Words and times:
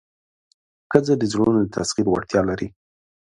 ښځه 0.89 1.13
د 1.17 1.23
زړونو 1.31 1.59
د 1.61 1.67
تسخیر 1.77 2.07
وړتیا 2.09 2.41
لري. 2.49 2.67